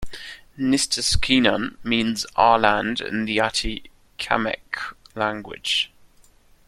[0.57, 5.91] "Nistaskinan" means "our land" in the Atikamekw language.